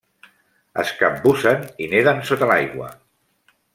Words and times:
Es 0.83 0.93
capbussen 1.01 1.67
i 1.87 1.91
neden 1.93 2.23
sota 2.31 2.49
l'aigua. 2.53 2.89